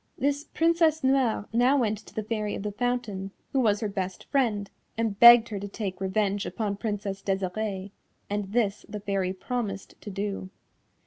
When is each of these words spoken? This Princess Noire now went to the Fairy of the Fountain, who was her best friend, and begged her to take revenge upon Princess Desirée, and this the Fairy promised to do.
This 0.17 0.45
Princess 0.45 1.03
Noire 1.03 1.47
now 1.53 1.77
went 1.77 1.99
to 1.99 2.15
the 2.15 2.23
Fairy 2.23 2.55
of 2.55 2.63
the 2.63 2.71
Fountain, 2.71 3.29
who 3.53 3.59
was 3.59 3.81
her 3.81 3.87
best 3.87 4.23
friend, 4.31 4.67
and 4.97 5.19
begged 5.19 5.49
her 5.49 5.59
to 5.59 5.67
take 5.67 6.01
revenge 6.01 6.43
upon 6.47 6.77
Princess 6.77 7.21
Desirée, 7.21 7.91
and 8.27 8.51
this 8.51 8.83
the 8.89 8.99
Fairy 8.99 9.31
promised 9.31 9.93
to 10.01 10.09
do. 10.09 10.49